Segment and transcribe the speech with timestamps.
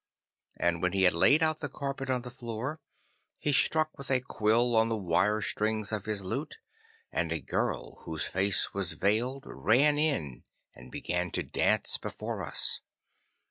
[0.57, 2.79] And when he had laid out the carpet on the floor,
[3.37, 6.57] he struck with a quill on the wire strings of his lute,
[7.11, 10.43] and a girl whose face was veiled ran in
[10.73, 12.81] and began to dance before us.